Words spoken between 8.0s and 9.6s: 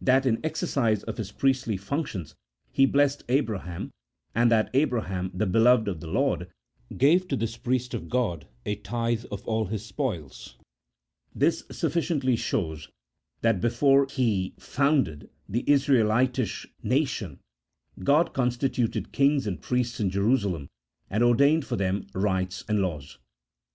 God a tithe of